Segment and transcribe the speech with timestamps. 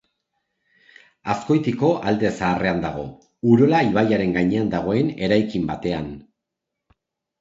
[1.33, 3.05] Azkoitiko Alde Zaharrean dago,
[3.53, 6.13] Urola ibaiaren gainean dagoen eraikin batean.